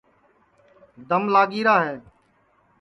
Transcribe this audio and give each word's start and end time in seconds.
دم 1.09 1.23
لاگی 1.33 1.61
را 1.67 1.75
ہے 1.85 1.95